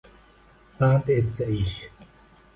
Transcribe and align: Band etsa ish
Band 0.77 1.05
etsa 1.17 1.43
ish 1.61 1.79